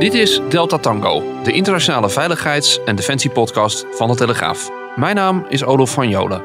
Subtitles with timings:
[0.00, 4.70] Dit is Delta Tango, de internationale veiligheids- en defensiepodcast van de Telegraaf.
[4.96, 6.42] Mijn naam is Olof van Jolen.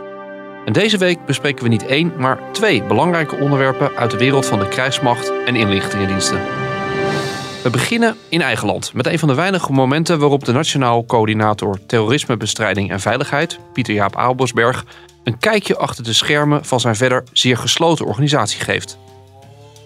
[0.66, 4.60] En deze week bespreken we niet één, maar twee belangrijke onderwerpen uit de wereld van
[4.60, 6.42] de krijgsmacht en inlichtingendiensten.
[7.64, 11.80] We beginnen in eigen land met een van de weinige momenten waarop de Nationaal Coördinator
[11.88, 14.86] Terrorismebestrijding en Veiligheid, Pieter Jaap Aalbosberg,
[15.24, 18.98] een kijkje achter de schermen van zijn verder zeer gesloten organisatie geeft.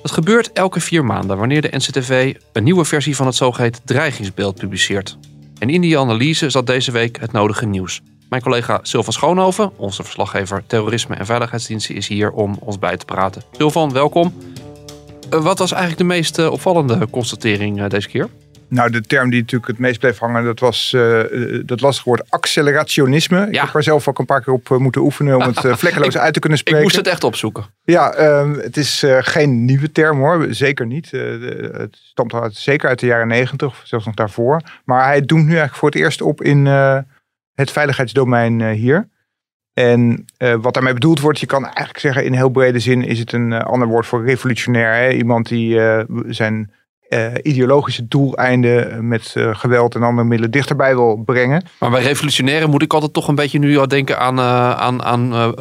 [0.10, 4.56] Dat gebeurt elke vier maanden wanneer de NCTV een nieuwe versie van het zogeheten dreigingsbeeld
[4.56, 5.18] publiceert.
[5.60, 8.02] En in die analyse zat deze week het nodige nieuws.
[8.30, 13.06] Mijn collega Sylvan Schoonhoven, onze verslaggever terrorisme en veiligheidsdiensten, is hier om ons bij te
[13.06, 13.42] praten.
[13.52, 14.34] Sylvan, welkom.
[15.34, 18.30] Uh, wat was eigenlijk de meest uh, opvallende constatering uh, deze keer?
[18.70, 22.32] Nou, de term die natuurlijk het meest bleef hangen, dat was uh, dat lastige woord
[22.32, 23.38] accelerationisme.
[23.38, 23.46] Ja.
[23.46, 26.34] Ik heb er zelf ook een paar keer op moeten oefenen om het vlekkeloos uit
[26.34, 26.82] te kunnen spreken.
[26.82, 27.66] Ik moest het echt opzoeken.
[27.84, 31.12] Ja, uh, het is geen nieuwe term hoor, zeker niet.
[31.12, 34.62] het stamt uit, zeker uit de jaren negentig, zelfs nog daarvoor.
[34.86, 36.66] Maar hij doemt nu eigenlijk voor het eerst op in
[37.54, 39.10] het veiligheidsdomein hier.
[39.74, 40.26] En
[40.62, 43.54] wat daarmee bedoeld wordt, je kan eigenlijk zeggen in heel brede zin is het een
[43.54, 44.94] ander woord voor revolutionair.
[44.94, 45.12] Hè?
[45.12, 45.80] Iemand die
[46.28, 46.72] zijn
[47.10, 51.64] uh, ideologische doeleinden met uh, geweld en andere middelen dichterbij wil brengen.
[51.80, 55.04] Maar bij revolutionairen moet ik altijd toch een beetje nu al denken aan, uh, aan,
[55.04, 55.54] aan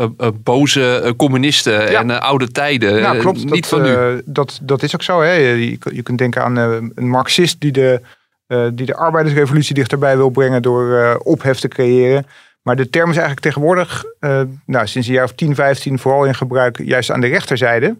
[0.42, 2.00] boze communisten ja.
[2.00, 3.00] en oude tijden.
[3.00, 3.44] Nou, klopt.
[3.44, 4.22] Niet dat, van nu.
[4.24, 5.20] dat, dat is ook zo.
[5.20, 5.32] Hè?
[5.32, 8.00] Je, je kunt denken aan een marxist die de,
[8.74, 12.26] die de arbeidersrevolutie dichterbij wil brengen door ophef te creëren.
[12.62, 14.04] Maar de term is eigenlijk tegenwoordig,
[14.66, 17.96] nou, sinds een jaar of 10, 15 vooral in gebruik, juist aan de rechterzijde.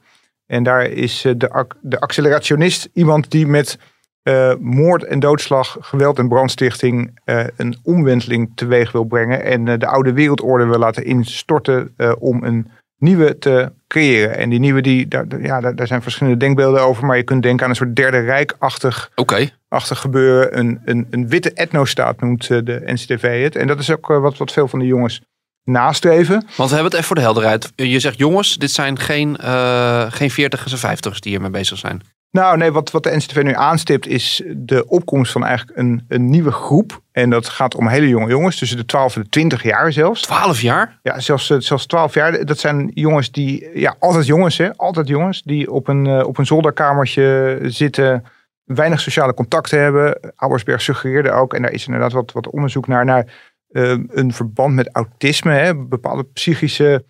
[0.49, 3.79] En daar is de, de accelerationist iemand die met
[4.23, 9.43] uh, moord en doodslag, geweld en brandstichting uh, een omwenteling teweeg wil brengen.
[9.43, 14.37] En uh, de oude wereldorde wil laten instorten om een nieuwe te creëren.
[14.37, 17.07] En die nieuwe, die, daar, ja, daar, daar, zijn verschillende denkbeelden over.
[17.07, 19.53] Maar je kunt denken aan een soort derde rijkachtig okay.
[19.69, 20.59] achtig gebeuren.
[20.59, 23.57] Een, een, een witte etnostaat noemt de NCTV het.
[23.57, 25.23] En dat is ook wat, wat veel van de jongens
[25.69, 26.35] nastreven.
[26.57, 27.73] Want we hebben het even voor de helderheid.
[27.77, 32.03] Je zegt jongens, dit zijn geen, uh, geen 40ers en 50ers die hiermee bezig zijn.
[32.31, 36.31] Nou nee, wat, wat de NCTV nu aanstipt is de opkomst van eigenlijk een, een
[36.31, 37.01] nieuwe groep.
[37.13, 40.23] En dat gaat om hele jonge jongens, tussen de 12 en de 20 jaar zelfs.
[40.23, 40.99] 12 jaar?
[41.03, 42.45] Ja, zelfs, zelfs 12 jaar.
[42.45, 45.43] Dat zijn jongens die, ja, altijd jongens hè, altijd jongens.
[45.43, 48.25] Die op een, uh, op een zolderkamertje zitten,
[48.65, 50.33] weinig sociale contacten hebben.
[50.37, 54.75] Auersberg suggereerde ook, en daar is inderdaad wat, wat onderzoek naar, naar uh, een verband
[54.75, 57.05] met autisme, hè, bepaalde psychische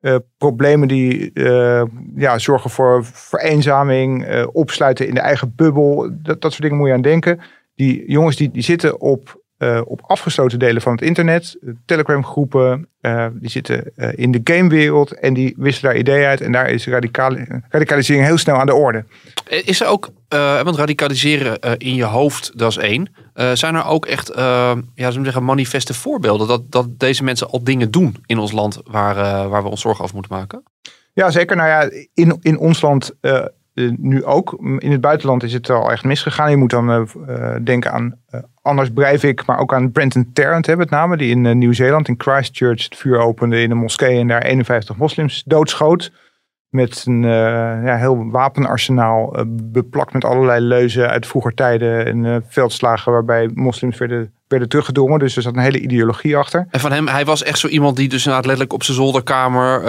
[0.00, 1.82] uh, problemen die uh,
[2.16, 6.10] ja, zorgen voor vereenzaming, opsluiten in de eigen bubbel.
[6.12, 7.40] Dat, dat soort dingen moet je aan denken.
[7.74, 9.43] Die jongens die, die zitten op,
[9.84, 12.88] op afgesloten delen van het internet, Telegram groepen,
[13.32, 16.40] die zitten in de gamewereld en die wisselen daar ideeën uit.
[16.40, 16.86] En daar is
[17.68, 19.04] radicalisering heel snel aan de orde.
[19.48, 20.08] Is er ook,
[20.62, 23.14] want radicaliseren in je hoofd, dat is één.
[23.52, 24.32] Zijn er ook echt
[24.94, 29.48] ja, zeggen, manifeste voorbeelden dat, dat deze mensen al dingen doen in ons land waar,
[29.48, 30.62] waar we ons zorgen over moeten maken?
[31.12, 31.56] Ja, zeker.
[31.56, 33.12] Nou ja, in, in ons land
[33.96, 34.56] nu ook.
[34.78, 36.50] In het buitenland is het al echt misgegaan.
[36.50, 37.08] Je moet dan
[37.64, 38.20] denken aan
[38.64, 42.84] Anders Breivik, maar ook aan Brenton Tarrant, hè, met name, die in Nieuw-Zeeland, in Christchurch,
[42.84, 46.12] het vuur opende in een moskee en daar 51 moslims doodschoot.
[46.68, 47.30] Met een uh,
[47.84, 53.98] ja, heel wapenarsenaal, uh, beplakt met allerlei leuzen uit vroeger tijden en veldslagen waarbij moslims
[53.98, 55.18] werden, werden teruggedrongen.
[55.18, 56.66] Dus er zat een hele ideologie achter.
[56.70, 59.82] En van hem, hij was echt zo iemand die dus letterlijk op zijn zolderkamer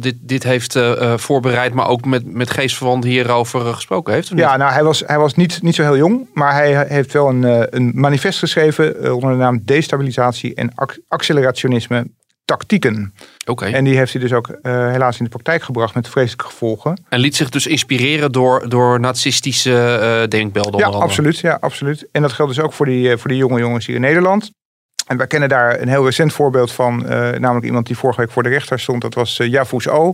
[0.00, 0.78] dit, dit heeft
[1.16, 4.30] voorbereid, maar ook met, met geestverwanten hierover gesproken heeft.
[4.34, 7.28] Ja, nou hij was, hij was niet, niet zo heel jong, maar hij heeft wel
[7.28, 10.72] een, een manifest geschreven onder de naam Destabilisatie en
[11.08, 12.06] Accelerationisme
[12.56, 13.14] tactieken.
[13.46, 13.64] Oké.
[13.64, 14.56] En die heeft hij dus ook uh,
[14.90, 17.04] helaas in de praktijk gebracht met vreselijke gevolgen.
[17.08, 19.70] En liet zich dus inspireren door, door nazistische
[20.22, 20.80] uh, denkbeelden.
[20.80, 22.08] Ja, absoluut, ja, absoluut.
[22.12, 24.50] En dat geldt dus ook voor die, uh, voor die jonge jongens hier in Nederland.
[25.06, 27.02] En wij kennen daar een heel recent voorbeeld van,
[27.38, 29.02] namelijk iemand die vorige week voor de rechter stond.
[29.02, 30.12] Dat was Javous O.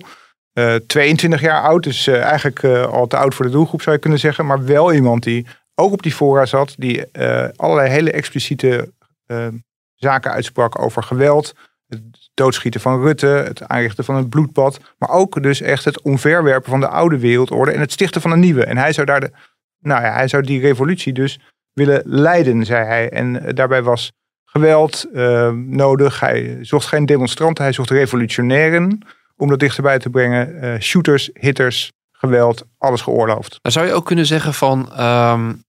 [0.87, 4.46] 22 jaar oud, dus eigenlijk al te oud voor de doelgroep zou je kunnen zeggen.
[4.46, 7.04] Maar wel iemand die ook op die fora zat, die
[7.56, 8.92] allerlei hele expliciete
[9.94, 11.54] zaken uitsprak over geweld,
[11.90, 16.70] het doodschieten van Rutte, het aanrichten van een bloedbad, maar ook dus echt het omverwerpen
[16.70, 18.64] van de oude wereldorde en het stichten van een nieuwe.
[18.64, 19.31] En hij zou daar de,
[19.81, 21.40] nou ja, hij zou die revolutie dus
[21.72, 23.10] willen leiden, zei hij.
[23.10, 24.12] En eh, daarbij was
[24.44, 26.20] geweld uh, nodig.
[26.20, 29.06] Hij zocht geen demonstranten, hij zocht revolutionairen
[29.37, 30.64] om dat dichterbij te brengen.
[30.64, 33.58] Uh, shooters, hitters, geweld, alles geoorloofd.
[33.62, 35.62] Dan zou je ook kunnen zeggen van, um,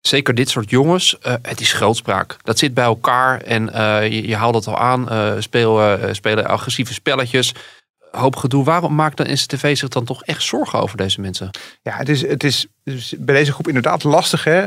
[0.00, 2.36] zeker dit soort jongens, uh, het is grootspraak.
[2.42, 5.08] Dat zit bij elkaar en uh, je, je haalt het al aan,
[5.42, 7.54] speel, spelen agressieve spelletjes
[8.16, 8.64] hoop gedoe.
[8.64, 11.50] Waarom maakt de NCTV zich dan toch echt zorgen over deze mensen?
[11.82, 12.66] Ja, het is, het is
[13.18, 14.44] bij deze groep inderdaad lastig.
[14.44, 14.66] Hè?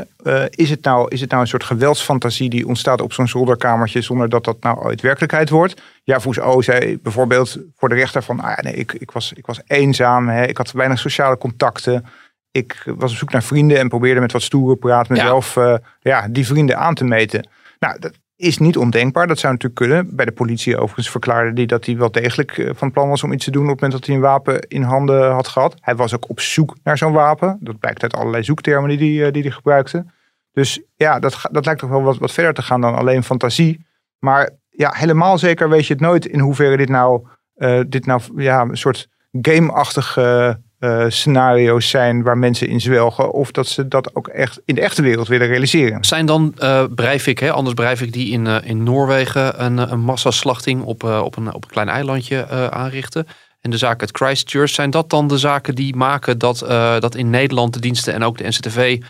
[0.50, 4.28] Is, het nou, is het nou een soort geweldsfantasie die ontstaat op zo'n zolderkamertje zonder
[4.28, 5.82] dat dat nou ooit werkelijkheid wordt?
[6.04, 9.46] Ja, Voes O zei bijvoorbeeld voor de rechter van, ah nee, ik, ik, was, ik
[9.46, 10.44] was eenzaam, hè?
[10.46, 12.04] ik had weinig sociale contacten.
[12.50, 15.72] Ik was op zoek naar vrienden en probeerde met wat stoere praat mezelf ja.
[15.72, 17.48] Uh, ja, die vrienden aan te meten.
[17.78, 19.26] Nou, dat, is niet ondenkbaar.
[19.26, 20.16] Dat zou natuurlijk kunnen.
[20.16, 23.32] Bij de politie overigens verklaarde hij dat hij wel degelijk eh, van plan was om
[23.32, 25.74] iets te doen op het moment dat hij een wapen in handen had gehad.
[25.80, 27.58] Hij was ook op zoek naar zo'n wapen.
[27.60, 30.04] Dat blijkt uit allerlei zoektermen die hij, eh, die hij gebruikte.
[30.52, 33.86] Dus ja, dat, dat lijkt toch wel wat, wat verder te gaan dan alleen fantasie.
[34.18, 37.26] Maar ja, helemaal zeker weet je het nooit in hoeverre dit nou,
[37.56, 39.08] uh, dit nou ja, een soort
[39.40, 40.64] gameachtige uh,
[41.08, 43.32] scenario's zijn waar mensen in zwelgen.
[43.32, 46.04] Of dat ze dat ook echt in de echte wereld willen realiseren.
[46.04, 50.82] Zijn dan uh, Breivik, hè, anders Breivik die in, uh, in Noorwegen een, een massaslachting
[50.82, 53.26] op, op, een, op een klein eilandje aanrichten.
[53.60, 56.58] En de zaken uit Christchurch, zijn dat dan de zaken die maken dat,
[57.00, 59.02] dat in Nederland de diensten en ook de NCTV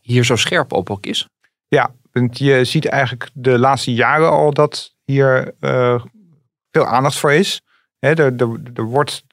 [0.00, 1.28] hier zo scherp op ook is?
[1.68, 5.54] Ja, want je ziet eigenlijk de laatste jaren al dat hier
[6.70, 7.60] veel aandacht voor is.
[7.98, 9.24] Hè, er, er, er, wordt,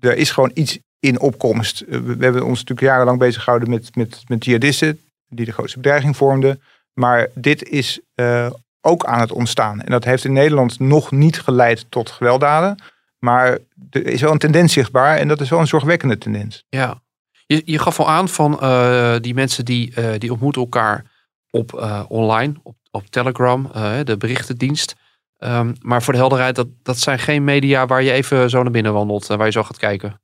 [0.00, 1.80] er is gewoon iets in opkomst.
[1.80, 5.78] Eh, we hebben ons natuurlijk jarenlang bezig gehouden met, met, met jihadisten, die de grootste
[5.78, 6.62] bedreiging vormden.
[6.92, 8.50] Maar dit is uh,
[8.80, 9.80] ook aan het ontstaan.
[9.80, 12.82] En dat heeft in Nederland nog niet geleid tot gewelddaden.
[13.18, 13.58] Maar
[13.90, 16.64] er is wel een tendens zichtbaar en dat is wel een zorgwekkende tendens.
[16.68, 17.02] Ja,
[17.46, 21.04] je, je gaf al aan van uh, die mensen die, uh, die ontmoeten elkaar
[21.50, 21.72] op
[22.08, 23.70] online, op, op Telegram,
[24.04, 24.94] de berichtendienst.
[25.38, 28.72] Um, maar voor de helderheid, dat, dat zijn geen media waar je even zo naar
[28.72, 30.21] binnen wandelt en waar je zo gaat kijken.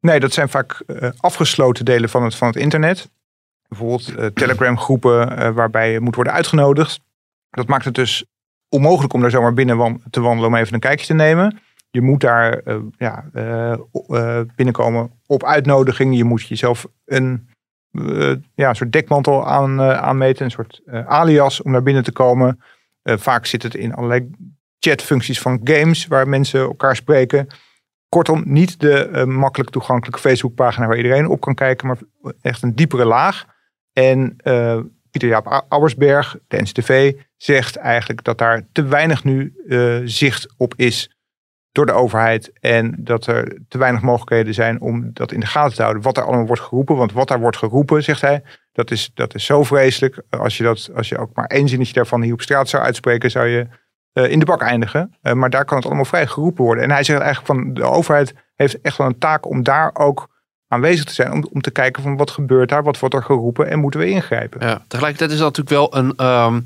[0.00, 3.10] Nee, dat zijn vaak uh, afgesloten delen van het, van het internet.
[3.68, 7.00] Bijvoorbeeld uh, Telegram groepen uh, waarbij je moet worden uitgenodigd.
[7.50, 8.24] Dat maakt het dus
[8.68, 11.60] onmogelijk om daar zomaar binnen te wandelen om even een kijkje te nemen.
[11.90, 12.62] Je moet daar
[12.98, 13.24] ja,
[14.56, 16.16] binnenkomen op uitnodiging.
[16.16, 17.48] Je moet jezelf een,
[18.54, 22.60] ja, soort dekmantel aan, aanmeten, een soort alias om naar binnen te komen.
[23.02, 24.30] vaak zit het in allerlei
[24.78, 27.48] chatfuncties van games waar mensen elkaar spreken.
[28.08, 31.98] Kortom, niet de uh, makkelijk toegankelijke Facebookpagina waar iedereen op kan kijken, maar
[32.40, 33.44] echt een diepere laag.
[33.92, 40.00] En uh, Pieter Jaap Auersberg, de NCTV, zegt eigenlijk dat daar te weinig nu uh,
[40.04, 41.16] zicht op is
[41.72, 42.52] door de overheid.
[42.60, 46.02] En dat er te weinig mogelijkheden zijn om dat in de gaten te houden.
[46.02, 46.96] Wat er allemaal wordt geroepen.
[46.96, 50.22] Want wat daar wordt geroepen, zegt hij, dat is, dat is zo vreselijk.
[50.30, 53.30] Als je, dat, als je ook maar één zinnetje daarvan hier op straat zou uitspreken,
[53.30, 53.66] zou je
[54.22, 55.14] in de bak eindigen.
[55.22, 56.84] Uh, maar daar kan het allemaal vrij geroepen worden.
[56.84, 60.28] En hij zegt eigenlijk van de overheid heeft echt wel een taak om daar ook
[60.68, 61.32] aanwezig te zijn.
[61.32, 64.08] Om, om te kijken van wat gebeurt daar, wat wordt er geroepen en moeten we
[64.08, 64.66] ingrijpen.
[64.66, 66.62] Ja, tegelijkertijd is dat natuurlijk wel een, um,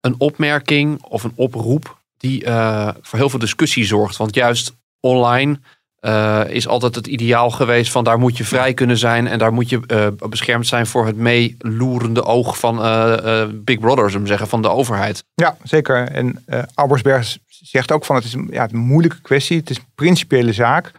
[0.00, 4.16] een opmerking of een oproep die uh, voor heel veel discussie zorgt.
[4.16, 5.60] Want juist online
[6.04, 9.52] uh, is altijd het ideaal geweest van daar moet je vrij kunnen zijn en daar
[9.52, 14.48] moet je uh, beschermd zijn voor het meeloerende oog van uh, Big Brother, zullen zeggen,
[14.48, 15.24] van de overheid.
[15.34, 16.08] Ja, zeker.
[16.08, 16.44] En
[16.74, 20.92] Albersberg zegt ook van het is ja, een moeilijke kwestie, het is een principiële zaak,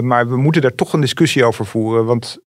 [0.00, 2.38] maar we moeten daar toch een discussie over voeren, want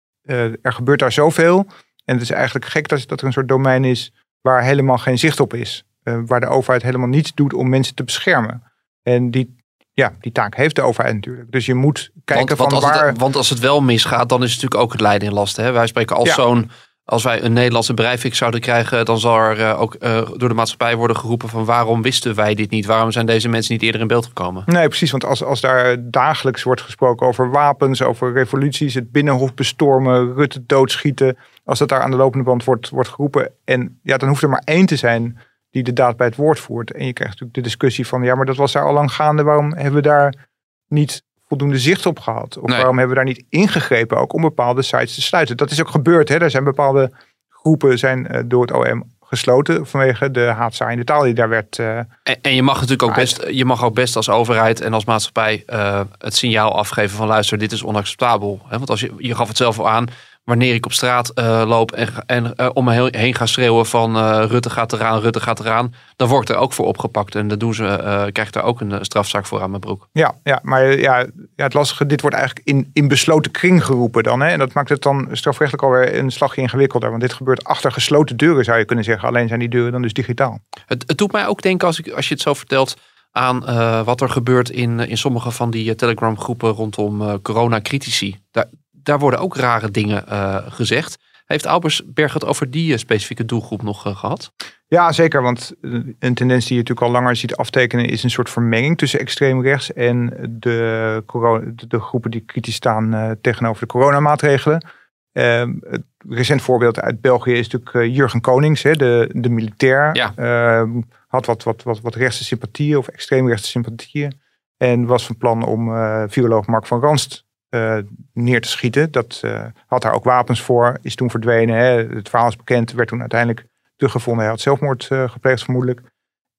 [0.62, 1.66] er gebeurt daar zoveel
[2.04, 5.18] en het is eigenlijk gek dat, dat er een soort domein is waar helemaal geen
[5.18, 8.62] zicht op is, waar de overheid helemaal niets doet om mensen te beschermen.
[9.02, 9.56] En die
[9.98, 11.52] ja, die taak heeft de overheid natuurlijk.
[11.52, 13.06] Dus je moet kijken want, van want waar...
[13.06, 15.56] Het, want als het wel misgaat, dan is het natuurlijk ook het lijden in last.
[15.56, 15.72] Hè?
[15.72, 16.34] Wij spreken als ja.
[16.34, 16.70] zo'n...
[17.04, 20.54] Als wij een Nederlandse bedrijf zouden krijgen, dan zal er uh, ook uh, door de
[20.54, 22.86] maatschappij worden geroepen van waarom wisten wij dit niet?
[22.86, 24.62] Waarom zijn deze mensen niet eerder in beeld gekomen?
[24.66, 25.10] Nee, precies.
[25.10, 30.66] Want als, als daar dagelijks wordt gesproken over wapens, over revoluties, het binnenhof bestormen, Rutte
[30.66, 31.36] doodschieten.
[31.64, 33.50] Als dat daar aan de lopende band wordt, wordt geroepen.
[33.64, 35.38] En ja, dan hoeft er maar één te zijn
[35.70, 36.92] die de daad bij het woord voert.
[36.92, 39.42] En je krijgt natuurlijk de discussie van, ja, maar dat was daar al lang gaande.
[39.42, 40.48] Waarom hebben we daar
[40.88, 42.58] niet voldoende zicht op gehad?
[42.58, 42.76] Of nee.
[42.76, 45.56] waarom hebben we daar niet ingegrepen ook om bepaalde sites te sluiten?
[45.56, 46.28] Dat is ook gebeurd.
[46.28, 46.38] Hè?
[46.38, 47.12] Er zijn bepaalde
[47.48, 51.78] groepen zijn uh, door het OM gesloten vanwege de haatzaaiende taal die daar werd.
[51.78, 52.08] Uh, en,
[52.42, 55.62] en, je mag natuurlijk ook best, je mag ook best als overheid en als maatschappij
[55.66, 58.60] uh, het signaal afgeven van luister, dit is onacceptabel.
[58.68, 58.76] Hè?
[58.76, 60.06] Want als je, je gaf het zelf al aan,
[60.48, 64.16] wanneer ik op straat uh, loop en, en uh, om me heen ga schreeuwen van
[64.16, 67.34] uh, Rutte gaat eraan, Rutte gaat eraan, dan wordt er ook voor opgepakt.
[67.34, 70.08] En dan doen ze, krijgt er ook een strafzaak voor aan mijn broek.
[70.12, 71.18] Ja, ja maar ja,
[71.56, 74.40] ja, het lastige, dit wordt eigenlijk in, in besloten kring geroepen dan.
[74.40, 74.48] Hè?
[74.48, 77.10] En dat maakt het dan strafrechtelijk alweer een slagje ingewikkelder.
[77.10, 79.28] Want dit gebeurt achter gesloten deuren, zou je kunnen zeggen.
[79.28, 80.60] Alleen zijn die deuren dan dus digitaal.
[80.86, 82.96] Het, het doet mij ook denken, als, ik, als je het zo vertelt,
[83.32, 83.64] aan
[84.04, 88.40] wat er gebeurt in, in sommige van die Telegram groepen rondom corona-critici.
[88.50, 88.66] Daar,
[89.02, 91.18] daar worden ook rare dingen uh, gezegd.
[91.48, 94.52] Heeft Albersberg het over die eh, specifieke doelgroep nog uh, gehad?
[94.86, 95.42] Ja, zeker.
[95.42, 95.72] Want
[96.18, 99.62] een tendens die je natuurlijk al langer ziet aftekenen is een soort vermenging tussen extreem
[99.62, 104.86] rechts en de, corona, de groepen die kritisch staan uh, tegenover de coronamaatregelen.
[105.32, 110.16] Uh, het recent voorbeeld uit België is natuurlijk Jurgen Konings, hè, de, de militair.
[110.16, 110.32] Ja.
[110.36, 114.40] Ehm, had wat, wat, wat, wat rechtse sympathieën of extreemrechtse sympathieën.
[114.76, 115.90] En was van plan om
[116.28, 117.98] viroloog Mark van Ranst uh,
[118.32, 119.10] neer te schieten.
[119.10, 121.76] Dat uh, had daar ook wapens voor, is toen verdwenen.
[121.76, 122.06] Hè.
[122.14, 124.42] Het verhaal is bekend, werd toen uiteindelijk teruggevonden.
[124.42, 126.00] Hij had zelfmoord uh, gepleegd vermoedelijk.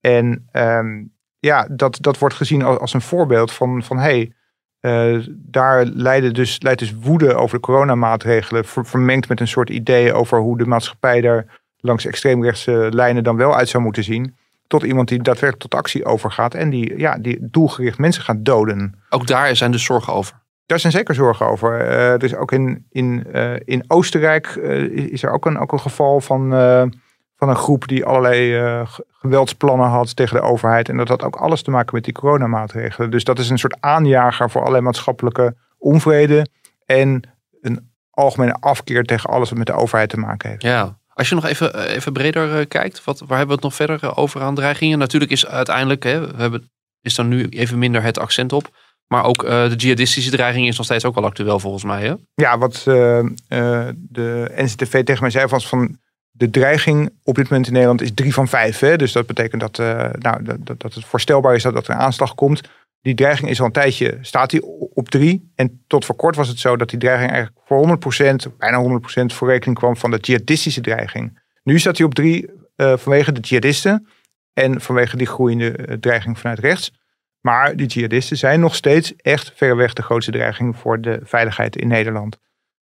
[0.02, 4.34] En um, ja, dat, dat wordt gezien als, een voorbeeld van, van hey,
[5.30, 10.14] daar leidde dus, leidt dus woede over de coronamaatregelen, ver, vermengd met een soort idee
[10.14, 14.36] over hoe de maatschappij daar langs extreemrechtse lijnen dan wel uit zou moeten zien
[14.70, 19.00] tot iemand die daadwerkelijk tot actie overgaat en die, ja, die doelgericht mensen gaat doden.
[19.10, 20.36] Ook daar zijn dus zorgen over.
[20.70, 21.92] Daar zijn zeker zorgen over.
[21.92, 25.80] Uh, dus ook in, in, uh, in Oostenrijk uh, is er ook een, ook een
[25.80, 26.50] geval van,
[27.36, 30.90] van een groep die allerlei geweldsplannen had tegen de overheid.
[30.90, 33.12] En dat had ook alles te maken met die coronamaatregelen.
[33.12, 36.46] Dus dat is een soort aanjager voor allerlei maatschappelijke onvrede.
[36.86, 37.22] En
[37.62, 40.62] een algemene afkeer tegen alles wat met de overheid te maken heeft.
[40.62, 44.18] Ja, als je nog even, even breder kijkt, wat, waar hebben we het nog verder
[44.18, 44.98] over aan dreigingen?
[44.98, 46.72] Natuurlijk is uiteindelijk, hè, we hebben,
[47.02, 48.70] is dan nu even minder het accent op
[49.10, 52.02] maar ook uh, de jihadistische dreiging is nog steeds ook wel actueel volgens mij.
[52.02, 52.14] Hè?
[52.34, 53.18] Ja, wat uh,
[53.50, 55.98] uh, de NCTV tegen mij zei was van
[56.32, 58.80] de dreiging op dit moment in Nederland is drie van vijf.
[58.80, 58.96] Hè?
[58.96, 59.78] Dus dat betekent dat,
[60.20, 62.62] nou, dat, dat het voorstelbaar is dat, dat er een aanslag komt.
[63.02, 65.52] Die dreiging is al een tijdje, staat die op drie.
[65.56, 67.98] En tot voor kort was het zo dat die dreiging eigenlijk voor
[68.52, 71.40] 100%, bijna 100% voor rekening kwam van de jihadistische dreiging.
[71.64, 74.08] Nu staat hij op drie vanwege de jihadisten
[74.54, 76.92] en vanwege die groeiende dreiging vanuit rechts.
[77.42, 81.88] Maar die jihadisten zijn nog steeds echt verreweg de grootste dreiging voor de veiligheid in
[81.88, 82.40] Nederland.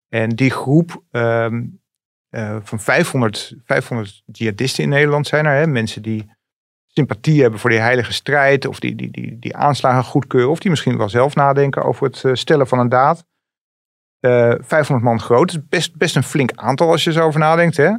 [0.10, 1.81] En die groep um,
[2.29, 5.55] uh, van 500, 500 jihadisten in Nederland zijn er.
[5.55, 5.67] Hè?
[5.67, 6.31] Mensen die
[6.88, 8.65] sympathie hebben voor die heilige strijd.
[8.65, 10.50] Of die, die, die, die aanslagen goedkeuren.
[10.50, 13.25] Of die misschien wel zelf nadenken over het uh, stellen van een daad.
[14.20, 15.48] Uh, eh, 500 man groot.
[15.48, 17.77] Dat is best, best een flink aantal als je zo over nadenkt.
[17.77, 17.91] Hè?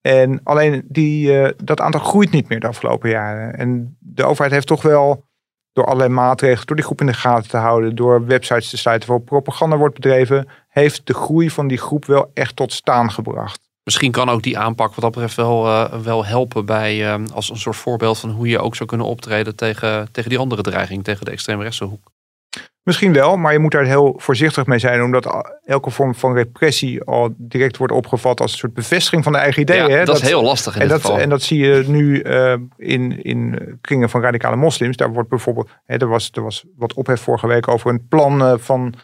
[0.00, 3.58] En alleen die, dat aantal groeit niet meer de afgelopen jaren.
[3.58, 5.26] En de overheid heeft toch wel
[5.72, 9.08] door allerlei maatregelen, door die groep in de gaten te houden, door websites te sluiten
[9.08, 13.60] waar propaganda wordt bedreven, heeft de groei van die groep wel echt tot staan gebracht.
[13.84, 17.50] Misschien kan ook die aanpak wat dat betreft wel, uh, wel helpen bij, uh, als
[17.50, 21.04] een soort voorbeeld van hoe je ook zou kunnen optreden tegen, tegen die andere dreiging,
[21.04, 22.10] tegen de extreemrechtse hoek.
[22.82, 27.02] Misschien wel, maar je moet daar heel voorzichtig mee zijn, omdat elke vorm van repressie
[27.02, 29.88] al direct wordt opgevat als een soort bevestiging van de eigen ideeën.
[29.88, 30.74] Ja, dat, is heel lastig.
[30.74, 31.18] In en, dat, geval.
[31.18, 34.96] en dat zie je nu uh, in, in kringen van radicale moslims.
[34.96, 38.40] Daar wordt bijvoorbeeld, hè, er, was, er was wat ophef vorige week over een plan
[38.40, 38.94] uh, van,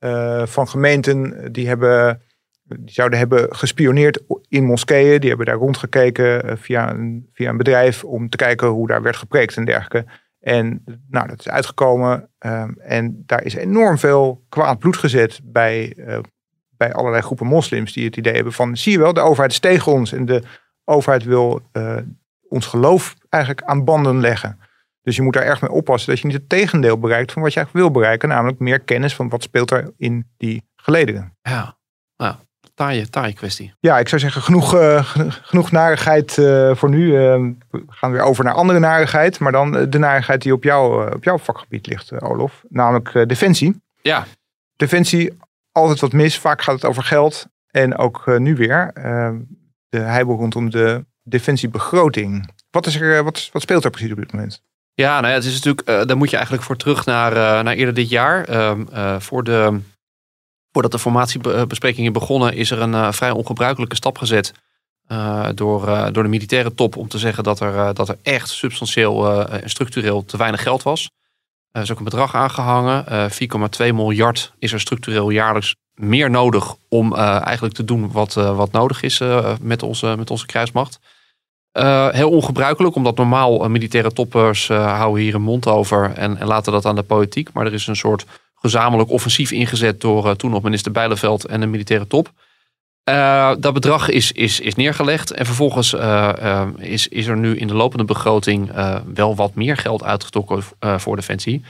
[0.00, 2.22] uh, van gemeenten die hebben.
[2.62, 5.20] Die zouden hebben gespioneerd in moskeeën.
[5.20, 9.16] Die hebben daar rondgekeken via een, via een bedrijf om te kijken hoe daar werd
[9.16, 10.04] gepreekt en dergelijke.
[10.40, 12.30] En nou, dat is uitgekomen.
[12.38, 16.18] Um, en daar is enorm veel kwaad bloed gezet bij, uh,
[16.76, 19.58] bij allerlei groepen moslims die het idee hebben van, zie je wel, de overheid is
[19.58, 20.42] tegen ons en de
[20.84, 21.96] overheid wil uh,
[22.48, 24.58] ons geloof eigenlijk aan banden leggen.
[25.02, 27.52] Dus je moet daar erg mee oppassen dat je niet het tegendeel bereikt van wat
[27.52, 31.36] je eigenlijk wil bereiken, namelijk meer kennis van wat speelt er in die gelederen.
[32.16, 32.46] Ja,
[32.78, 33.74] taaie, taaie kwestie.
[33.80, 35.04] Ja, ik zou zeggen genoeg, uh,
[35.50, 37.06] genoeg narigheid uh, voor nu.
[37.06, 39.38] Uh, we gaan weer over naar andere narigheid.
[39.38, 42.62] Maar dan de narigheid die op, jou, op jouw vakgebied ligt, Olof.
[42.68, 43.80] Namelijk defensie.
[44.02, 44.26] Ja.
[44.76, 45.38] Defensie,
[45.72, 46.38] altijd wat mis.
[46.38, 47.46] Vaak gaat het over geld.
[47.70, 48.90] En ook nu weer.
[49.88, 52.48] de heibel rondom de defensiebegroting.
[52.70, 54.62] Wat, is er, wat, wat speelt er precies op dit moment?
[54.94, 57.62] Ja, nou ja, het is natuurlijk, uh, daar moet je eigenlijk voor terug naar, uh,
[57.62, 58.50] naar eerder dit jaar.
[58.50, 59.80] Uh, voor de
[60.78, 64.52] Voordat de formatiebesprekingen begonnen, is er een uh, vrij ongebruikelijke stap gezet.
[65.08, 68.48] Uh, door, uh, door de militaire top om te zeggen dat er, dat er echt
[68.48, 71.10] substantieel en structureel te weinig geld was.
[71.70, 73.04] Er is ook een bedrag aangehangen.
[73.30, 79.02] 4,2 miljard is er structureel jaarlijks meer nodig om eigenlijk te doen wat, wat nodig
[79.02, 79.22] is
[79.60, 80.98] met, onze, met onze kruismacht.
[82.10, 86.86] heel ongebruikelijk, omdat normaal militaire toppers houden hier een mond over en, en laten dat
[86.86, 87.52] aan de politiek.
[87.52, 88.26] Maar er is een soort
[88.60, 92.32] gezamenlijk offensief ingezet door uh, toen nog minister Bijleveld en de militaire top.
[93.08, 95.30] Uh, dat bedrag is, is, is neergelegd.
[95.30, 98.70] En vervolgens uh, is, is er nu in de lopende begroting
[99.14, 101.64] wel wat meer geld uitgetrokken voor Defensie.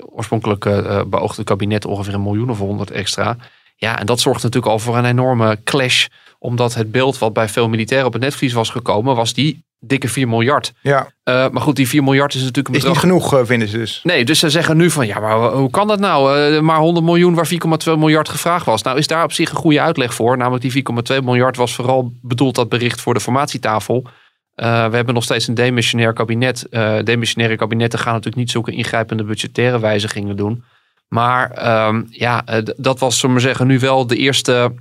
[0.00, 0.64] oorspronkelijk
[1.10, 3.36] beoogde het kabinet ongeveer een miljoen of honderd extra.
[3.76, 6.06] Ja, en dat zorgt natuurlijk al voor een enorme clash.
[6.38, 10.08] Omdat het beeld wat bij veel militairen op het netvlies was gekomen, was die dikke
[10.08, 10.72] 4 miljard.
[10.82, 11.08] Ja.
[11.28, 12.96] Uh, maar goed, die 4 miljard is natuurlijk een bedrag...
[12.96, 14.00] Is niet genoeg, uh, vinden ze dus.
[14.02, 16.38] Nee, dus ze zeggen nu van, ja, maar hoe kan dat nou?
[16.38, 17.58] Uh, maar 100 miljoen waar 4,2
[17.98, 18.82] miljard gevraagd was.
[18.82, 20.36] Nou, is daar op zich een goede uitleg voor.
[20.36, 20.84] Namelijk die
[21.18, 24.06] 4,2 miljard was vooral bedoeld dat bericht voor de formatietafel.
[24.54, 26.66] we hebben nog steeds een demissionair kabinet.
[27.04, 30.64] demissionaire kabinetten gaan natuurlijk niet zulke ingrijpende budgettaire wijzigingen doen.
[31.08, 32.44] Maar um, ja,
[32.76, 34.74] dat was, zullen we zeggen, nu wel de eerste,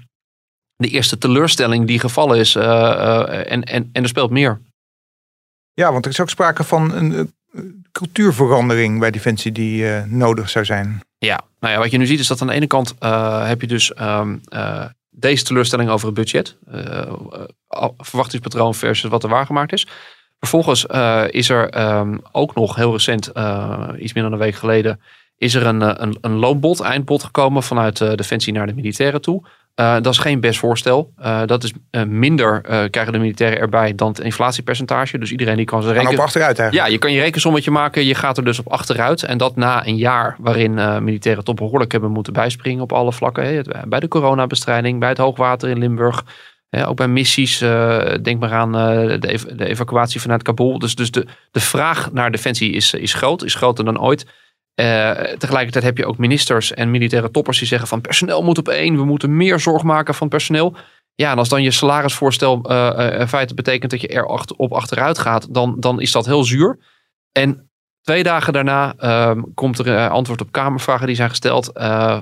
[0.76, 2.56] de eerste teleurstelling die gevallen is.
[2.56, 4.62] en, en, en er speelt meer.
[5.76, 7.34] Ja, want er is ook sprake van een
[7.92, 11.02] cultuurverandering bij Defensie die uh, nodig zou zijn.
[11.18, 13.62] Ja, nou ja, wat je nu ziet is dat aan de ene kant uh, heb
[13.62, 16.58] je dus uh, deze teleurstelling over het budget.
[17.98, 19.88] verwachtingspatroon versus wat er waargemaakt is.
[20.40, 20.86] Vervolgens
[21.30, 23.28] is er um, ook nog heel recent,
[23.98, 25.02] iets minder dan een week geleden,
[25.38, 29.44] is er een, een, een loonbod, eindbod gekomen vanuit Defensie naar de militairen toe.
[29.76, 31.14] Uh, dat is geen best voorstel.
[31.20, 35.18] Uh, dat is uh, minder krijgen de militairen erbij dan het inflatiepercentage.
[35.18, 36.88] Dus iedereen die kan zijn op achteruit eigenlijk.
[36.88, 38.06] Ja, je kan je rekensommetje maken.
[38.06, 39.24] Je gaat er dus op achteruit.
[39.24, 43.66] En dat na een jaar waarin militairen toch behoorlijk hebben moeten bijspringen op alle vlakken.
[43.88, 46.24] Bij de coronabestrijding, bij het hoogwater in Limburg.
[46.86, 47.58] Ook bij missies,
[48.22, 50.80] denk maar aan de, ev de, evacuatie vanuit Kabul.
[50.80, 54.26] Dus, dus de, de vraag naar defensie is, is groot, is groter dan ooit.
[54.76, 58.68] Uh, tegelijkertijd heb je ook ministers en militaire toppers die zeggen van personeel moet op
[58.68, 60.76] één, we moeten meer zorg maken van personeel.
[61.14, 64.26] Ja, en als dan je salarisvoorstel uh, in feite betekent dat je er
[64.58, 66.80] op achteruit gaat, dan, dan is dat heel zuur.
[67.32, 67.70] En
[68.02, 71.72] twee dagen daarna uh, komt er antwoord op Kamervragen die zijn gesteld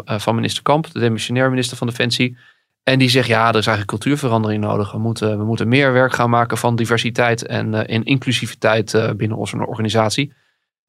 [0.05, 2.38] van minister Kamp, de demissionair minister van Defensie.
[2.83, 4.91] En die zegt, ja, er is eigenlijk cultuurverandering nodig.
[4.91, 9.65] We moeten, we moeten meer werk gaan maken van diversiteit en, en inclusiviteit binnen onze
[9.65, 10.33] organisatie.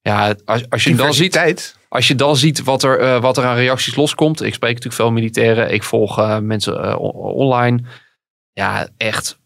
[0.09, 3.45] Ja, als, als je dan ziet, als je dan ziet wat er, uh, wat er
[3.45, 4.43] aan reacties loskomt.
[4.43, 5.73] Ik spreek natuurlijk veel militairen.
[5.73, 7.83] Ik volg uh, mensen uh, online.
[8.53, 9.39] Ja, echt.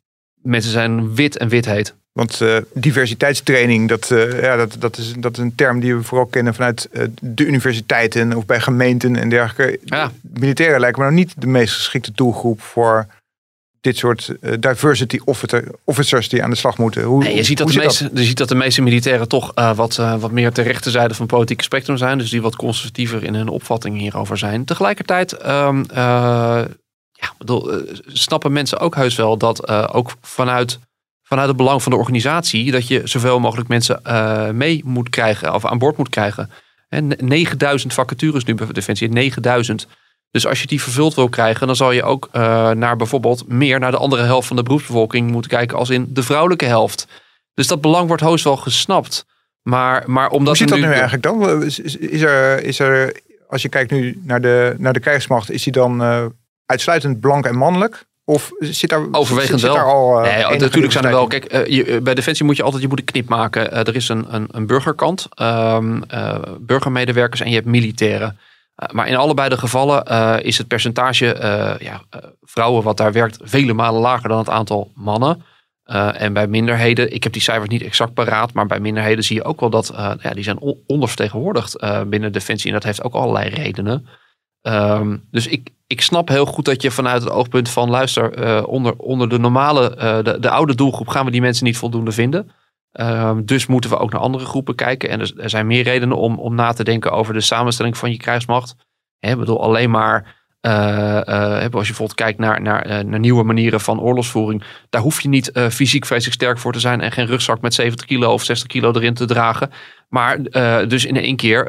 [0.42, 1.94] Mensen zijn wit en wit heet.
[2.12, 4.08] Want diversiteitstraining, dat,
[4.40, 6.88] ja, dat, dat, is, dat is een term die we vooral kennen vanuit
[7.20, 9.78] de universiteiten of bij gemeenten en dergelijke.
[9.84, 10.10] Ja.
[10.22, 13.06] Militairen lijken me nou niet de meest geschikte doelgroep voor
[13.88, 15.18] dit soort uh, diversity
[15.84, 17.02] officers die aan de slag moeten?
[17.02, 19.74] Hoe, nee, je, ziet dat de meeste, je ziet dat de meeste militairen toch uh,
[19.74, 22.18] wat, uh, wat meer ter rechterzijde van het politieke spectrum zijn.
[22.18, 24.64] Dus die wat conservatiever in hun opvatting hierover zijn.
[24.64, 25.84] Tegelijkertijd um,
[27.20, 27.70] ja, bedoel,
[28.06, 30.78] snappen mensen ook heus wel dat ook vanuit,
[31.22, 32.70] vanuit het belang van de organisatie...
[32.70, 34.00] dat je zoveel mogelijk mensen
[34.56, 36.50] mee moet krijgen of aan boord moet krijgen.
[36.88, 39.86] En 9000 vacatures nu bij Defensie, 9000...
[40.30, 43.78] Dus als je die vervuld wil krijgen, dan zal je ook uh, naar bijvoorbeeld meer
[43.78, 47.06] naar de andere helft van de beroepsbevolking moeten kijken als in de vrouwelijke helft.
[47.54, 49.26] Dus dat belang wordt hoogst wel gesnapt.
[49.62, 51.62] Maar, maar omdat Hoe zit dat nu, eigenlijk dan?
[51.62, 55.62] Is, is, er, is er, als je kijkt nu naar de, naar de krijgsmacht, is
[55.62, 56.24] die dan uh,
[56.66, 58.06] uitsluitend blank en mannelijk?
[58.24, 59.78] Of zit daar overwegend zit, wel?
[59.78, 61.26] al, uh, nee, natuurlijk zijn er wel.
[61.26, 63.72] Kijk, uh, je, bij Defensie moet je altijd je moet een knip maken.
[63.72, 66.02] Uh, er is een, een, een burgerkant, um,
[66.60, 68.38] burgermedewerkers en je hebt militairen.
[68.78, 72.02] Eh, maar in allebei de gevallen uh, is het percentage uh, ja,
[72.40, 75.42] vrouwen wat daar werkt vele malen lager dan het aantal mannen.
[76.14, 79.44] en bij minderheden, ik heb die cijfers niet exact paraat, maar bij minderheden zie je
[79.44, 82.68] ook wel dat ja, die zijn ondervertegenwoordigd binnen Defensie.
[82.68, 84.06] En dat heeft ook allerlei redenen.
[84.62, 88.94] Um, dus ik, ik snap heel goed dat je vanuit het oogpunt van luister, onder,
[88.96, 92.50] onder de normale, de, de oude doelgroep gaan we die mensen niet voldoende vinden.
[92.98, 95.08] Ehm, dus moeten we ook naar andere groepen kijken.
[95.08, 98.16] En er, zijn meer redenen om, om na te denken over de samenstelling van je
[98.16, 98.76] krijgsmacht.
[99.20, 103.42] Ik bedoel, alleen maar uh, uh, als je bijvoorbeeld kijkt naar, naar, uh, naar, nieuwe
[103.42, 104.62] manieren van oorlogsvoering.
[104.90, 107.00] Daar hoef je niet fysiek vreselijk sterk voor te zijn.
[107.00, 109.70] En geen rugzak met 70 kilo of 60 kilo erin te dragen.
[110.08, 110.42] Maar
[110.88, 111.64] dus in één keer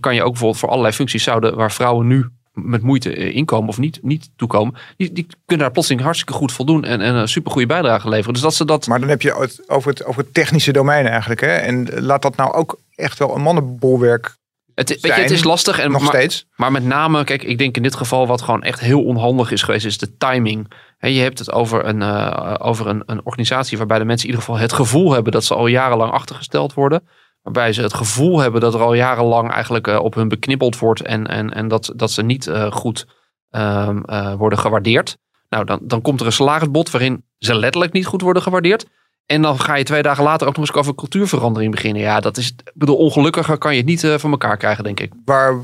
[0.00, 2.30] kan je ook bijvoorbeeld voor allerlei functies zouden waar vrouwen nu
[2.62, 6.52] met moeite eh, inkomen of niet, niet toekomen, die, die kunnen daar plotseling hartstikke goed
[6.52, 8.32] voldoen en, en een supergoeie bijdrage leveren.
[8.32, 8.86] Dus dat ze dat.
[8.86, 11.40] Maar dan heb je het over het, over het technische domein eigenlijk.
[11.40, 11.52] Hè?
[11.52, 14.36] En laat dat nou ook echt wel een mannenbolwerk
[14.76, 15.78] het, weet je, het is lastig.
[15.78, 16.46] En, nog maar, steeds.
[16.56, 19.62] Maar met name, kijk, ik denk in dit geval wat gewoon echt heel onhandig is
[19.62, 20.72] geweest, is de timing.
[20.98, 24.34] He, je hebt het over, een, uh, over een, een organisatie waarbij de mensen in
[24.34, 27.08] ieder geval het gevoel hebben dat ze al jarenlang achtergesteld worden.
[27.46, 31.02] Waarbij ze het gevoel hebben dat er al jarenlang eigenlijk uh, op hun beknibbeld wordt.
[31.02, 33.06] En, en, en dat, dat ze niet uh, goed
[33.50, 35.16] um, uh, worden gewaardeerd.
[35.48, 38.86] Nou, dan, dan komt er een salarisbod waarin ze letterlijk niet goed worden gewaardeerd.
[39.26, 42.02] En dan ga je twee dagen later ook nog eens over cultuurverandering beginnen.
[42.02, 45.12] Ja, dat is, bedoel, ongelukkiger kan je het niet van elkaar krijgen, denk ik.
[45.24, 45.54] Waar,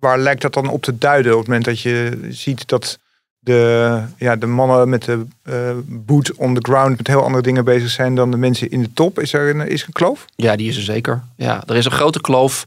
[0.00, 2.98] waar lijkt dat dan op te duiden op het moment dat je ziet dat
[3.48, 7.64] de, ja, de mannen met de uh, boot on the ground met heel andere dingen
[7.64, 9.18] bezig zijn dan de mensen in de top.
[9.18, 10.24] Is er een, is een kloof?
[10.36, 11.22] Ja, die is er zeker.
[11.36, 12.66] Ja, er is een grote kloof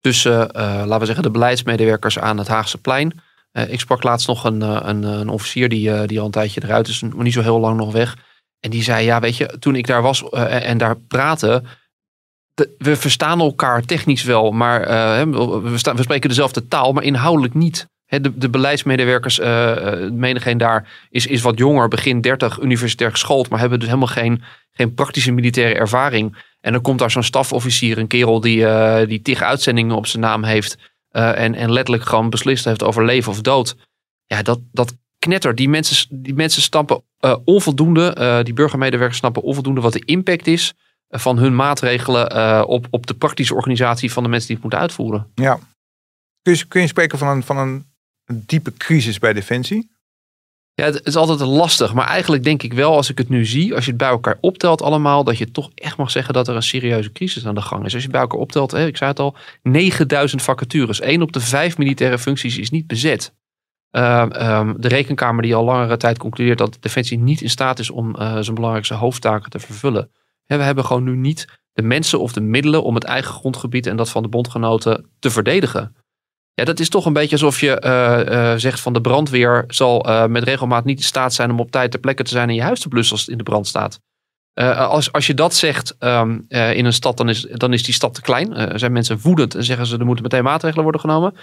[0.00, 3.20] tussen, uh, laten we zeggen, de beleidsmedewerkers aan het Haagse plein.
[3.52, 6.88] Uh, ik sprak laatst nog een, een, een officier die, die al een tijdje eruit
[6.88, 8.16] is, maar niet zo heel lang nog weg.
[8.60, 11.62] En die zei, ja weet je, toen ik daar was en daar praatte,
[12.78, 14.80] we verstaan elkaar technisch wel, maar
[15.30, 15.60] we,
[15.94, 21.42] we spreken dezelfde taal, maar inhoudelijk niet de, de beleidsmedewerkers, uh, menigeen daar, is, is
[21.42, 24.42] wat jonger, begin 30, universitair geschoold, maar hebben dus helemaal geen,
[24.72, 26.36] geen praktische militaire ervaring.
[26.60, 30.22] En dan komt daar zo'n stafofficier, een kerel die, uh, die tig uitzendingen op zijn
[30.22, 30.76] naam heeft
[31.10, 33.76] en, en letterlijk gewoon beslist heeft over leven of dood.
[34.26, 35.54] Ja, dat, dat knetter.
[35.54, 37.02] Die mensen, die mensen snappen
[37.44, 40.74] onvoldoende, die burgermedewerkers snappen onvoldoende wat de impact is
[41.08, 45.26] van hun maatregelen op, op de praktische organisatie van de mensen die het moeten uitvoeren.
[45.34, 45.58] Ja.
[46.42, 47.89] Kun je, kun je spreken van van een
[48.30, 49.90] een diepe crisis bij Defensie?
[50.74, 51.94] Ja, het is altijd lastig.
[51.94, 54.38] Maar eigenlijk denk ik wel, als ik het nu zie, als je het bij elkaar
[54.40, 57.60] optelt allemaal, dat je toch echt mag zeggen dat er een serieuze crisis aan de
[57.60, 57.92] gang is.
[57.92, 61.02] Als je het bij elkaar optelt, hè, ik zei het al, 9000 vacatures.
[61.02, 63.34] Eén op de vijf militaire functies is niet bezet.
[63.90, 67.90] Ehm, ehm, de rekenkamer die al langere tijd concludeert dat Defensie niet in staat is
[67.90, 70.10] om uh, zijn belangrijkste hoofdtaken te vervullen.
[70.46, 73.96] we hebben gewoon nu niet de mensen of de middelen om het eigen grondgebied en
[73.96, 75.94] dat van de bondgenoten te verdedigen.
[76.60, 80.26] Ja, dat is toch een beetje alsof je uh, zegt van de brandweer zal uh,
[80.26, 82.62] met regelmaat niet in staat zijn om op tijd ter plekke te zijn en je
[82.62, 84.00] huis te blussen als het in de brand staat.
[84.54, 88.14] als, als je dat zegt um, in een stad, dan is, dan is die stad
[88.14, 88.78] te klein.
[88.78, 91.34] zijn mensen woedend en zeggen ze er moeten meteen maatregelen worden genomen.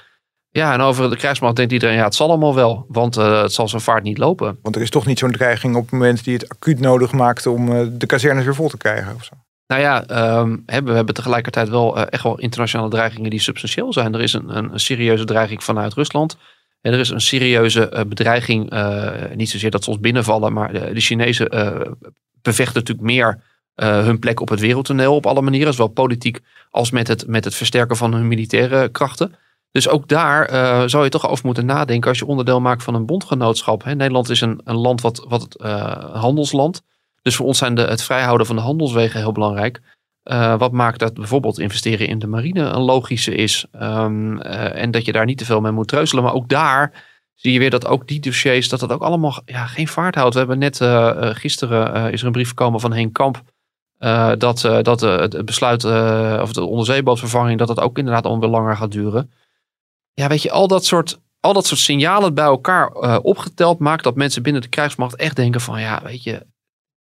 [0.50, 3.68] Ja, en over de krijgsmacht denkt iedereen, ja, het zal allemaal wel, want het zal
[3.68, 4.60] zijn vaart niet lopen.
[4.62, 7.46] Want er is toch niet zo'n dreiging op het moment die het acuut nodig maakt
[7.46, 7.66] om
[7.98, 9.34] de kazernes weer vol te krijgen of zo?
[9.68, 10.04] Nou ja,
[10.40, 14.14] um, we hebben tegelijkertijd wel uh, echt wel internationale dreigingen die substantieel zijn.
[14.14, 16.38] Er is een, een, serieuze dreiging vanuit Rusland.
[16.82, 20.74] En er is een serieuze uh, bedreiging, uh, niet zozeer dat ze ons binnenvallen, maar
[20.74, 21.50] de, de Chinezen
[22.42, 23.42] bevechten natuurlijk meer
[23.76, 25.74] hun plek op het wereldtoneel op alle manieren.
[25.74, 29.36] Zowel politiek als met het, met het versterken van hun militaire krachten.
[29.72, 30.50] Dus ook daar
[30.90, 33.84] zou je toch over moeten nadenken als je onderdeel maakt van een bondgenootschap.
[33.84, 33.96] Hè.
[33.96, 35.56] Nederland is een, een land wat, wat
[36.14, 36.82] handelsland
[37.28, 39.82] dus voor ons zijn de, het vrijhouden van de handelswegen heel belangrijk.
[40.24, 43.66] Uh, wat maakt dat bijvoorbeeld investeren in de marine een logische is.
[43.82, 46.24] Um, uh, en dat je daar niet te veel mee moet treuzelen.
[46.24, 49.66] Maar ook daar zie je weer dat ook die dossiers, dat dat ook allemaal ja,
[49.66, 50.34] geen vaart houdt.
[50.34, 53.42] We hebben net uh, gisteren is er een brief gekomen van Henk Kamp.
[54.38, 55.84] dat dat het besluit
[56.42, 59.32] of de onderzeebootvervanging, dat dat ook inderdaad al langer gaat duren.
[60.13, 64.16] Ja, weet je, al dat soort, al dat soort signalen bij elkaar opgeteld maakt dat
[64.16, 66.46] mensen binnen de krijgsmacht echt denken van ja, weet je,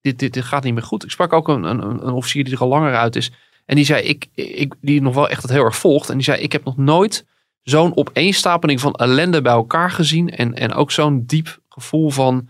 [0.01, 1.03] dit, dit, dit gaat niet meer goed.
[1.03, 3.31] Ik sprak ook een, een, een officier die er al langer uit is.
[3.65, 6.09] En die zei, ik, ik, die nog wel echt het heel erg volgt.
[6.09, 7.25] En die zei, ik heb nog nooit
[7.61, 10.29] zo'n opeenstapeling van ellende bij elkaar gezien.
[10.29, 12.49] En, en ook zo'n diep gevoel van,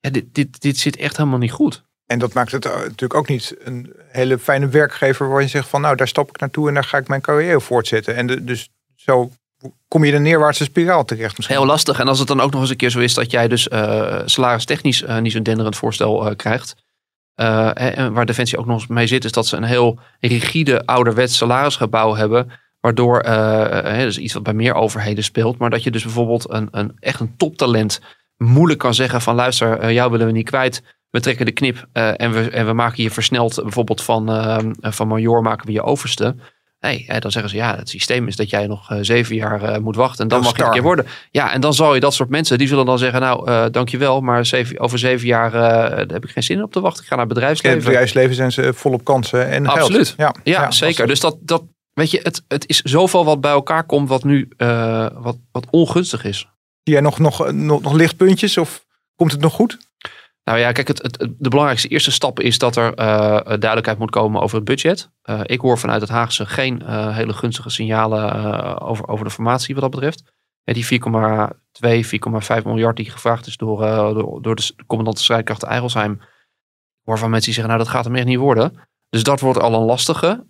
[0.00, 1.82] dit, dit, dit zit echt helemaal niet goed.
[2.06, 5.80] En dat maakt het natuurlijk ook niet een hele fijne werkgever waar je zegt van
[5.80, 8.16] nou daar stap ik naartoe en daar ga ik mijn carrière voortzetten.
[8.16, 9.30] En de, dus zo
[9.88, 11.56] kom je de neerwaartse spiraal terecht misschien.
[11.56, 12.00] Heel lastig.
[12.00, 14.20] En als het dan ook nog eens een keer zo is dat jij dus uh,
[14.24, 16.76] salaristechnisch uh, niet zo'n denderend voorstel uh, krijgt.
[17.34, 21.36] en waar Defensie ook nog eens mee zit, is dat ze een heel rigide ouderwets
[21.36, 22.50] salarisgebouw hebben.
[22.80, 23.22] Waardoor,
[23.82, 27.20] dus iets wat bij meer overheden speelt, maar dat je dus bijvoorbeeld een, een echt
[27.20, 28.00] een toptalent
[28.36, 30.82] moeilijk kan zeggen van luister, jou willen we niet kwijt.
[31.10, 34.26] We trekken de knip en, we, en we maken je versneld bijvoorbeeld van,
[34.80, 36.34] van major maken we je overste.
[36.80, 39.78] Nee, dan zeggen ze ja, het systeem is dat jij nog uh, zeven jaar uh,
[39.78, 41.06] moet wachten en dan mag je een keer worden.
[41.30, 44.20] Ja, en dan zal je dat soort mensen, die zullen dan zeggen, nou, uh, dankjewel,
[44.20, 45.52] maar zeven, over zeven jaar
[45.98, 47.02] heb ik geen zin op te wachten.
[47.02, 47.70] Ik ga naar bedrijfsleven.
[47.70, 50.06] In het bedrijfsleven zijn ze volop kansen en Absoluut.
[50.06, 50.34] Geld.
[50.44, 51.06] Ja, ja, ja zeker.
[51.06, 51.62] Dus dat, dat,
[51.92, 54.48] weet je, het, het is zoveel wat bij elkaar komt wat nu
[55.14, 56.38] wat, wat ongunstig is.
[56.82, 58.84] Zie jij nog, nog, nog, nog lichtpuntjes of
[59.16, 59.78] komt het nog goed?
[60.50, 64.40] Nou ja, kijk, het, de belangrijkste eerste stap is dat er uh, duidelijkheid moet komen
[64.40, 65.10] over het budget.
[65.24, 69.74] Uh, ik hoor vanuit het Haagse geen uh, hele gunstige signalen over, over de formatie
[69.74, 70.32] wat dat betreft.
[70.64, 73.80] En die 4,2, 4,5 miljard die gevraagd is door,
[74.14, 76.20] door, door, de commandant de strijdkrachten Eigelsheim.
[77.02, 78.72] Waarvan mensen die zeggen, nou dat gaat hem echt niet worden.
[79.08, 80.46] Dus dat wordt al een lastige.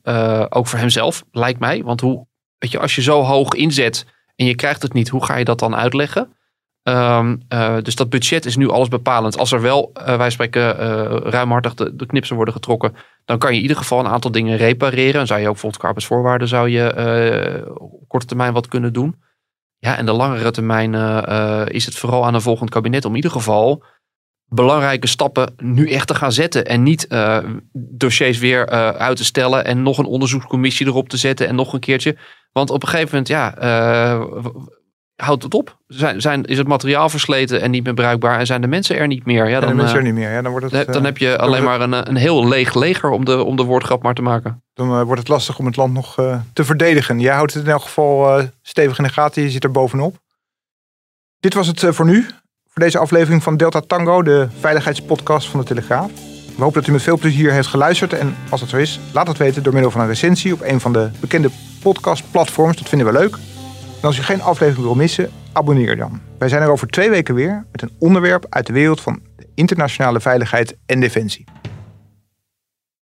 [0.49, 1.83] ook voor hemzelf, lijkt mij.
[1.83, 2.27] Want hoe,
[2.59, 5.45] weet je, als je zo hoog inzet en je krijgt het niet, hoe ga je
[5.45, 6.33] dat dan uitleggen?
[6.83, 9.39] Um, uh, dus dat budget is nu alles bepalend.
[9.39, 13.57] Als er wel, uh, wij spreken, uh, ruimhartig de, knipsen worden getrokken, dan kan je
[13.57, 15.13] in ieder geval een aantal dingen repareren.
[15.13, 19.23] Dan zou je ook bijvoorbeeld arbeidsvoorwaarden zou je op korte termijn wat kunnen doen.
[19.79, 20.95] Ja, en de langere termijn
[21.67, 23.85] is het vooral aan een volgend kabinet om in ieder geval
[24.47, 26.67] belangrijke stappen nu echt te gaan zetten.
[26.67, 27.09] En niet
[27.73, 31.81] dossiers weer uit te stellen en nog een onderzoekscommissie erop te zetten en nog een
[31.81, 32.17] keertje.
[32.53, 33.55] Want op een gegeven moment, ja,
[35.21, 35.79] houdt het op?
[35.87, 39.07] Zijn, zijn, is het materiaal versleten en niet meer bruikbaar en zijn de mensen er
[39.07, 39.49] niet meer?
[39.49, 40.31] Ja, dan, de mensen eh, er niet meer.
[40.31, 43.11] Ja, dan wordt het, dan, eh, heb je alleen maar een, een heel leeg leger
[43.11, 44.63] om de, om de woordgrap maar te maken.
[44.75, 46.15] Dan eh, wordt het lastig om het land nog
[46.53, 47.21] te verdedigen.
[47.21, 49.43] Jij houdt het in elk geval stevig in de gaten.
[49.43, 50.17] Je zit er bovenop.
[51.41, 52.27] Dit was het voor nu.
[52.67, 56.11] Voor deze aflevering van Delta Tango, de veiligheidspodcast van de Telegraaf.
[56.57, 58.13] We hopen dat u met veel plezier heeft geluisterd.
[58.13, 60.81] En als dat zo is, laat het weten door middel van een recensie op een
[60.81, 61.51] van de bekende
[61.83, 62.77] podcastplatforms.
[62.77, 63.37] Dat vinden we leuk.
[64.01, 66.21] En als u geen aflevering wil missen, abonneer dan.
[66.39, 69.47] Wij zijn er over twee weken weer met een onderwerp uit de wereld van de
[69.55, 71.45] internationale veiligheid en defensie.